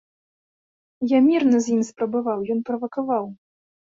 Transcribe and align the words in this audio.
Я 1.11 1.19
мірна 1.27 1.57
з 1.65 1.77
ім 1.77 1.81
спрабаваў, 1.89 2.39
ён 2.57 2.65
правакаваў. 2.69 3.25